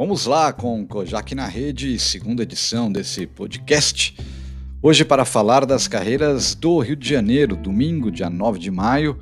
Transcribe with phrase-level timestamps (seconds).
[0.00, 4.16] Vamos lá com Kojak na Rede, segunda edição desse podcast.
[4.80, 9.18] Hoje, para falar das carreiras do Rio de Janeiro, domingo, dia 9 de maio,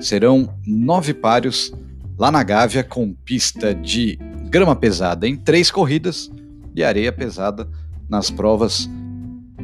[0.00, 1.70] serão nove páreos
[2.18, 4.18] lá na Gávea, com pista de
[4.48, 6.30] grama pesada em três corridas
[6.74, 7.68] e areia pesada
[8.08, 8.88] nas provas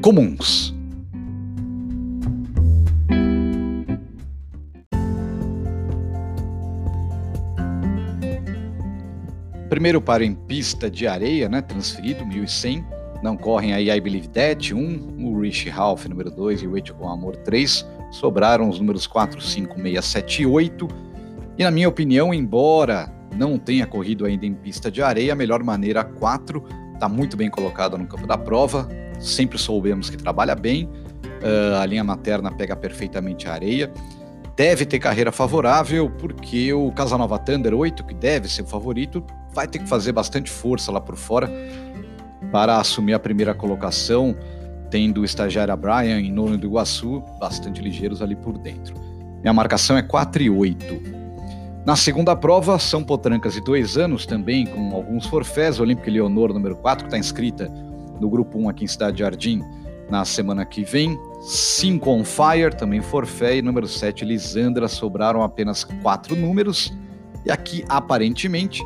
[0.02, 0.77] comuns.
[9.78, 12.84] Primeiro para em pista de areia, né, transferido, 1100.
[13.22, 16.72] Não correm aí I Believe That, 1, um, o Rich Ralph, número 2, e o
[16.72, 17.86] Wait com Amor, 3.
[18.10, 20.88] Sobraram os números 4, 5, 6, 7 e 8.
[21.56, 25.62] E na minha opinião, embora não tenha corrido ainda em pista de areia, a melhor
[25.62, 26.60] maneira 4
[26.94, 28.88] está muito bem colocada no campo da prova.
[29.20, 30.86] Sempre soubemos que trabalha bem.
[30.86, 33.92] Uh, a linha materna pega perfeitamente a areia
[34.58, 39.68] deve ter carreira favorável, porque o Casanova Thunder 8, que deve ser o favorito, vai
[39.68, 41.48] ter que fazer bastante força lá por fora
[42.50, 44.34] para assumir a primeira colocação,
[44.90, 48.96] tendo o estagiário Brian em nono do Iguaçu, bastante ligeiros ali por dentro.
[49.42, 51.18] Minha marcação é 4 e 8.
[51.86, 55.78] Na segunda prova, são potrancas de dois anos, também com alguns forfés.
[55.78, 57.72] Olímpica Leonor, número 4, que está inscrita
[58.20, 59.62] no grupo 1 aqui em Cidade Jardim
[60.10, 61.18] na semana que vem.
[61.40, 66.92] 5 on fire, também forfé, e número 7, Lisandra, sobraram apenas quatro números.
[67.44, 68.82] E aqui, aparentemente,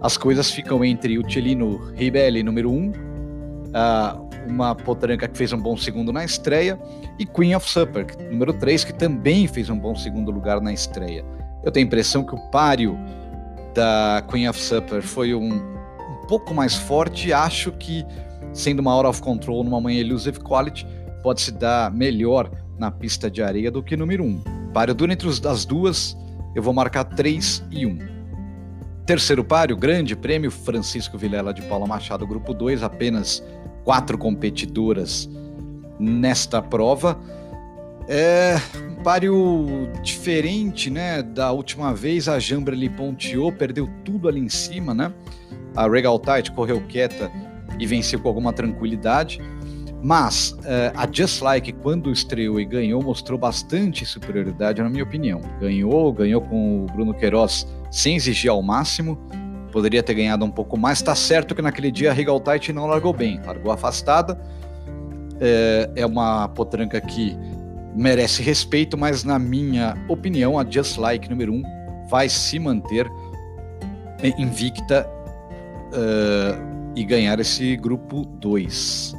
[0.00, 5.52] as coisas ficam entre o Tchelino Ribelli, número 1, um, uh, uma potranca que fez
[5.52, 6.78] um bom segundo na estreia,
[7.18, 11.24] e Queen of Supper, número 3, que também fez um bom segundo lugar na estreia.
[11.64, 12.96] Eu tenho a impressão que o páreo
[13.74, 18.06] da Queen of Supper foi um, um pouco mais forte, acho que
[18.52, 20.86] sendo uma out of control numa manhã elusive quality,
[21.22, 24.26] pode se dar melhor na pista de areia do que número 1.
[24.26, 24.42] Um.
[24.72, 26.16] Páreo duro entre as duas,
[26.54, 27.98] eu vou marcar 3 e 1.
[29.04, 33.42] Terceiro páreo, grande prêmio Francisco Vilela de Paula Machado, grupo 2, apenas
[33.82, 35.28] quatro competidoras
[35.98, 37.18] nesta prova.
[38.06, 38.56] É
[38.90, 41.22] um páreo diferente, né?
[41.22, 45.12] Da última vez a Jambra ali ponteou, perdeu tudo ali em cima, né?
[45.74, 47.30] A Regal Tide correu quieta
[47.78, 49.40] e venceu com alguma tranquilidade.
[50.02, 55.40] Mas uh, a Just Like, quando estreou e ganhou, mostrou bastante superioridade, na minha opinião.
[55.60, 59.18] Ganhou, ganhou com o Bruno Queiroz sem exigir ao máximo.
[59.72, 61.02] Poderia ter ganhado um pouco mais.
[61.02, 64.40] Tá certo que naquele dia a Regal Tight não largou bem, largou afastada.
[65.40, 67.36] É, é uma potranca que
[67.94, 71.62] merece respeito, mas na minha opinião, a Just Like número 1 um,
[72.08, 73.08] vai se manter
[74.38, 75.08] invicta
[75.92, 79.14] uh, e ganhar esse grupo 2.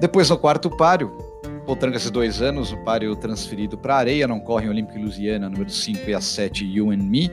[0.00, 1.12] Depois no quarto páreo,
[1.70, 5.48] Potranca esses dois anos, o páreo transferido para areia, não corre em Olímpica e Lusiana,
[5.48, 7.30] número 5 e a 7, You and Me,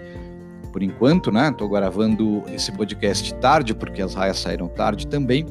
[0.72, 1.50] por enquanto, né?
[1.50, 5.44] Estou gravando esse podcast tarde, porque as raias saíram tarde também.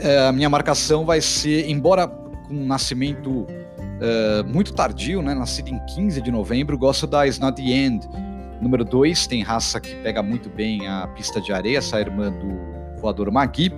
[0.00, 3.46] É, a minha marcação vai ser, embora com um nascimento
[4.00, 5.34] é, muito tardio, né?
[5.34, 8.08] Nascido em 15 de novembro, gosto da Is Not The End.
[8.62, 12.73] Número 2, tem raça que pega muito bem a pista de areia, essa irmã do
[13.04, 13.70] voador Magui.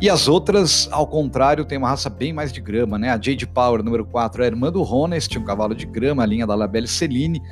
[0.00, 3.10] E as outras, ao contrário, tem uma raça bem mais de grama, né?
[3.10, 6.26] A Jade Power, número 4, é a irmã do Honest, um cavalo de grama, a
[6.26, 7.42] linha da Labelle Celine.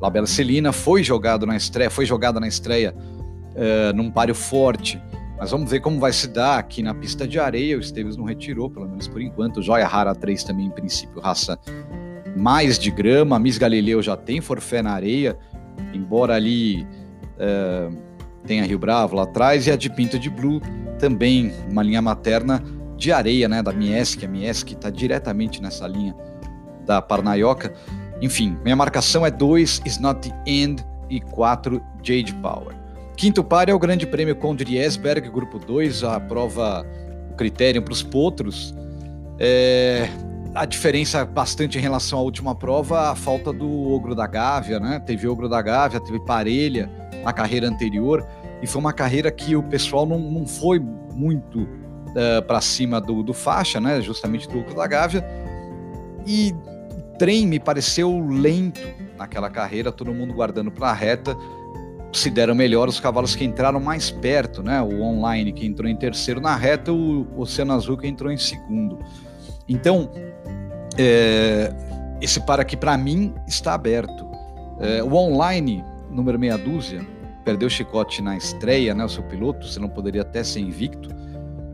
[0.00, 5.00] Labelle Celina foi jogado na estreia, foi jogada na estreia uh, num páreo forte.
[5.38, 7.76] Mas vamos ver como vai se dar aqui na pista de areia.
[7.76, 9.62] O Esteves não retirou, pelo menos por enquanto.
[9.62, 11.58] Joia Rara 3 também, em princípio, raça
[12.36, 13.38] mais de grama.
[13.38, 15.38] Miss Galileu já tem forfé na areia,
[15.92, 16.86] embora ali
[17.36, 18.07] uh,
[18.46, 19.66] tenha Rio Bravo lá atrás.
[19.66, 20.60] E a de Pinto de Blue
[20.98, 22.62] também uma linha materna
[22.96, 26.16] de areia, né, da Miesk, a Miesk está diretamente nessa linha
[26.84, 27.72] da Parnaioca.
[28.20, 32.76] Enfim, minha marcação é 2, Is Not The End, e 4, Jade Power.
[33.16, 36.86] Quinto par é o Grande Prêmio Conde de Esberg, grupo 2, a prova,
[37.30, 38.74] o critério para os potros.
[39.38, 40.08] É,
[40.58, 44.98] a diferença bastante em relação à última prova, a falta do Ogro da Gávea, né?
[44.98, 46.90] Teve Ogro da Gávea, teve Parelha
[47.22, 48.26] na carreira anterior
[48.60, 51.68] e foi uma carreira que o pessoal não, não foi muito uh,
[52.16, 54.00] eh, para cima do, do faixa, né?
[54.00, 55.24] Justamente do lucro da Gávea.
[56.26, 56.52] E
[56.90, 58.80] o trem me pareceu lento
[59.16, 61.36] naquela carreira, todo mundo guardando para a reta.
[62.12, 64.82] Se deram melhor os cavalos que entraram mais perto, né?
[64.82, 68.98] O online que entrou em terceiro na reta, o Oceano Azul que entrou em segundo.
[69.68, 70.10] Então,
[70.98, 71.72] é,
[72.20, 74.26] esse para aqui para mim está aberto.
[74.80, 77.06] É, o online, número meia dúzia,
[77.44, 81.08] perdeu o chicote na estreia, né, o seu piloto, você não poderia até ser invicto,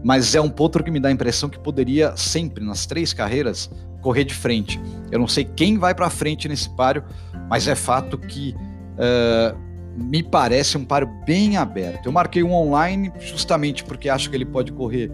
[0.05, 3.71] mas é um potro que me dá a impressão que poderia sempre, nas três carreiras,
[4.01, 4.79] correr de frente.
[5.11, 7.03] Eu não sei quem vai para frente nesse páreo,
[7.49, 9.59] mas é fato que uh,
[9.97, 12.07] me parece um páreo bem aberto.
[12.07, 15.11] Eu marquei um online justamente porque acho que ele pode correr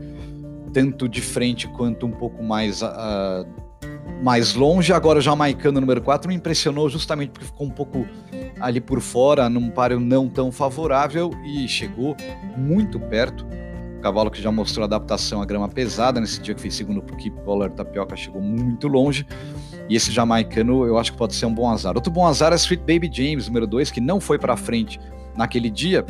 [0.72, 3.46] tanto de frente quanto um pouco mais, uh,
[4.22, 4.92] mais longe.
[4.92, 8.06] Agora o jamaicano número 4 me impressionou justamente porque ficou um pouco
[8.60, 12.16] ali por fora, num páreo não tão favorável e chegou
[12.56, 13.46] muito perto.
[14.02, 17.40] cavalo que já mostrou adaptação à grama pesada nesse dia que fez segundo pro Keep
[17.42, 19.26] Pollard Tapioca chegou muito longe.
[19.88, 21.94] E esse jamaicano eu acho que pode ser um bom azar.
[21.96, 25.00] Outro bom azar é Sweet Baby James, número 2, que não foi para frente
[25.36, 26.04] naquele dia,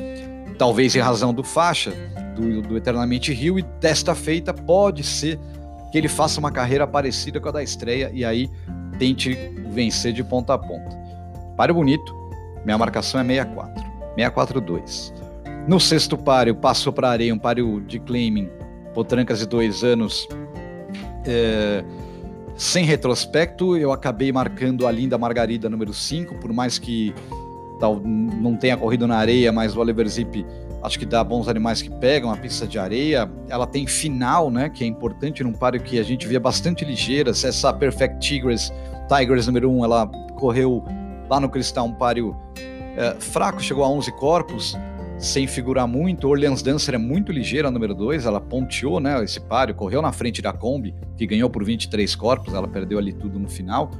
[0.58, 1.92] talvez em razão do faixa,
[2.36, 5.38] do, do Eternamente Rio, e desta feita pode ser
[5.90, 8.48] que ele faça uma carreira parecida com a da estreia e aí
[8.98, 9.34] tente
[9.68, 10.96] vencer de ponta a ponta.
[11.56, 12.14] Páreo bonito,
[12.64, 13.82] minha marcação é 64,
[14.16, 15.14] 642.
[15.66, 18.48] No sexto páreo, passou para areia, um páreo de claiming,
[18.94, 20.26] potrancas de dois anos.
[21.26, 21.84] É,
[22.56, 27.14] sem retrospecto, eu acabei marcando a Linda Margarida número 5, por mais que
[27.78, 30.44] tal, não tenha corrido na areia, mas o Oliver Zip
[30.82, 33.30] acho que dá bons animais que pegam a pista de areia.
[33.48, 37.44] Ela tem final, né, que é importante num páreo que a gente via bastante ligeiras.
[37.44, 38.72] Essa Perfect Tigers,
[39.08, 40.06] Tigers número 1, um, ela
[40.38, 40.84] correu
[41.28, 42.36] lá no Cristal um páreo
[42.96, 44.76] é, fraco, chegou a 11 corpos
[45.20, 46.26] sem figurar muito.
[46.26, 48.24] Orleans Dancer é muito ligeira, número 2.
[48.24, 52.54] Ela ponteou né, esse páreo, correu na frente da Kombi, que ganhou por 23 corpos.
[52.54, 53.90] Ela perdeu ali tudo no final.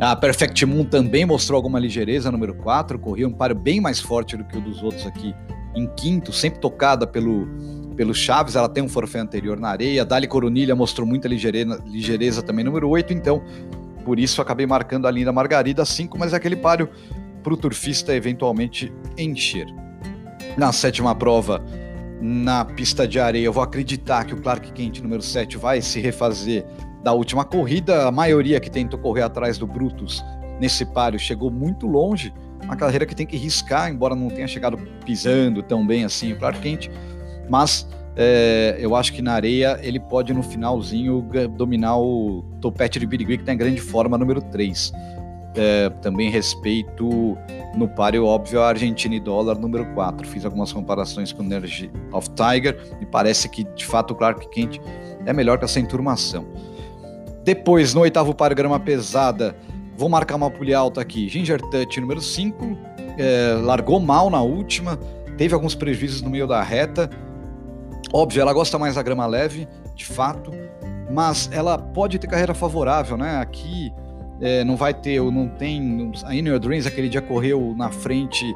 [0.00, 2.98] A Perfect Moon também mostrou alguma ligeireza, número 4.
[3.00, 5.34] Corria um páreo bem mais forte do que o dos outros aqui
[5.74, 7.48] em quinto, sempre tocada pelo,
[7.96, 8.54] pelo Chaves.
[8.54, 10.04] Ela tem um forfé anterior na areia.
[10.04, 13.12] Dali Coronilha mostrou muita ligeireza, ligeireza também, número 8.
[13.12, 13.42] Então,
[14.04, 16.88] por isso acabei marcando a linda Margarida 5, mas é aquele páreo
[17.42, 19.66] para o turfista eventualmente encher
[20.56, 21.60] na sétima prova
[22.20, 23.46] na pista de areia.
[23.46, 26.64] Eu vou acreditar que o Clark Kent número 7 vai se refazer
[27.02, 28.06] da última corrida.
[28.06, 30.24] A maioria que tentou correr atrás do Brutus
[30.60, 32.32] nesse páreo chegou muito longe.
[32.62, 36.38] Uma carreira que tem que riscar, embora não tenha chegado pisando tão bem assim o
[36.38, 36.90] Clark Kent.
[37.48, 41.24] Mas é, eu acho que na areia ele pode no finalzinho
[41.56, 44.92] dominar o topete de Birigui, que está em grande forma, número 3.
[45.54, 47.38] É, também respeito
[47.76, 50.26] no páreo óbvio a Argentina e dólar número 4.
[50.26, 54.48] Fiz algumas comparações com o Energy of Tiger e parece que de fato o Clark
[54.50, 54.80] Kent
[55.24, 56.46] é melhor que essa enturmação.
[57.44, 59.56] Depois, no oitavo páreo grama pesada,
[59.96, 61.28] vou marcar uma pulha alta aqui.
[61.28, 62.78] Ginger Touch número 5,
[63.18, 64.98] é, largou mal na última,
[65.36, 67.10] teve alguns prejuízos no meio da reta.
[68.12, 70.50] Óbvio, ela gosta mais da grama leve, de fato,
[71.10, 73.38] mas ela pode ter carreira favorável, né?
[73.38, 73.92] Aqui
[74.40, 76.12] é, não vai ter, não tem.
[76.24, 78.54] A In Dreams aquele dia correu na frente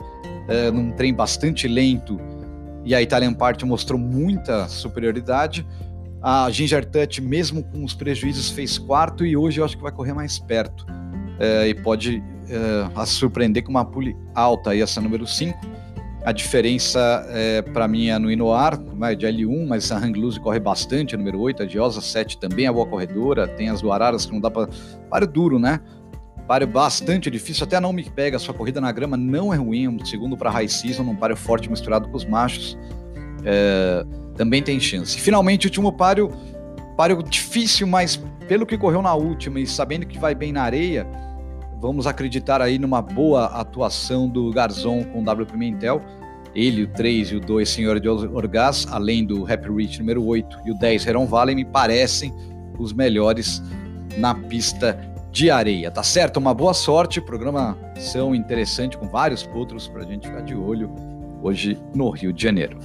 [0.49, 2.21] é, num trem bastante lento
[2.85, 5.67] e a Italian Party mostrou muita superioridade.
[6.23, 9.93] A Ginger Touch, mesmo com os prejuízos, fez quarto e hoje eu acho que vai
[9.93, 10.87] correr mais perto
[11.41, 15.73] é, e pode é, surpreender com uma pule alta aí, essa número 5
[16.25, 20.39] a diferença é, para mim é no Inoar, né, de L1, mas a Hang Loose
[20.39, 23.91] corre bastante, a número 8, a Diosa 7 também é boa corredora, tem as do
[23.91, 24.69] Araras que não dá para.
[25.11, 25.81] Páreo duro, né?
[26.47, 30.05] Páreo bastante difícil, até não me pega, sua corrida na grama não é ruim, um
[30.05, 32.79] segundo para High Season, um páreo forte misturado com os machos,
[33.45, 34.07] é,
[34.37, 35.19] também tem chance.
[35.19, 36.31] Finalmente, último páreo,
[36.97, 41.07] páreo difícil, mas pelo que correu na última e sabendo que vai bem na areia,
[41.81, 46.03] vamos acreditar aí numa boa atuação do Garzon com o W Pimentel.
[46.55, 50.59] Ele, o 3 e o 2, Senhor de Orgaz, além do Happy Rich número 8
[50.67, 52.33] e o 10, Heron Valley, me parecem
[52.79, 53.63] os melhores
[54.19, 54.99] na pista
[55.31, 55.91] de areia.
[55.91, 56.37] Tá certo?
[56.37, 57.21] Uma boa sorte.
[57.21, 60.95] Programação interessante com vários potros para a gente ficar de olho
[61.43, 62.79] hoje no Rio de Janeiro.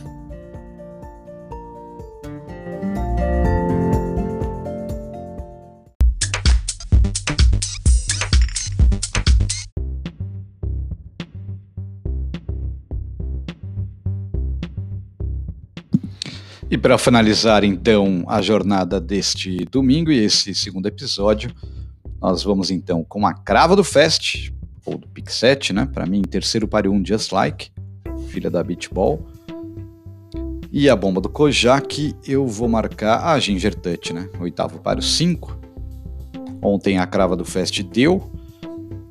[16.70, 21.50] E para finalizar então a jornada deste domingo e esse segundo episódio,
[22.22, 24.52] nós vamos então com a crava do Fest,
[24.86, 25.86] ou do Pick 7, né?
[25.86, 27.72] Para mim, terceiro páreo 1, Just Like,
[28.28, 29.26] filha da Beach Ball.
[30.70, 34.30] E a bomba do Kojak, eu vou marcar a Ginger Touch, né?
[34.38, 35.58] Oitavo páreo 5.
[36.62, 38.30] Ontem a crava do Fest deu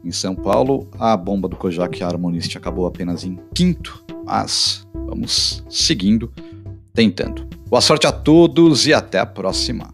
[0.04, 0.90] em São Paulo.
[0.98, 6.30] A bomba do Kojak Harmonist acabou apenas em quinto, mas vamos seguindo
[6.96, 7.46] tentando.
[7.68, 9.92] Boa sorte a todos e até a próxima.